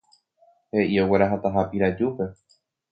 he'i 0.77 0.97
oguerahataha 1.03 1.67
Pirajúpe 1.75 2.33